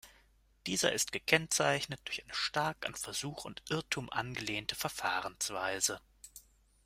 [0.65, 6.01] Dieser ist gekennzeichnet durch eine stark an Versuch und Irrtum angelehnte Verfahrensweise.